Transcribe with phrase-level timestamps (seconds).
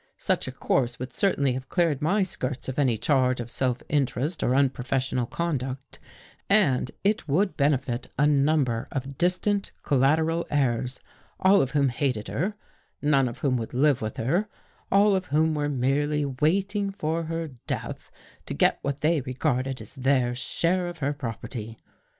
[0.17, 3.83] Such a course would cer tainly have cleared my skirts of any charge of self
[3.87, 5.99] interest or unprofessional conduct
[6.49, 10.99] and it would ben efit a number of distant collateral heirs,
[11.39, 12.55] all of whom hated her,
[13.03, 14.47] none of whom would live with her,
[14.91, 18.09] all of whom werev merely waiting for her death,
[18.47, 21.77] to get what they regarded as their share of her property.